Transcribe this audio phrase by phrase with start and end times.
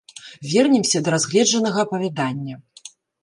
[0.53, 2.55] Вернемся да разгледжанага апавядання.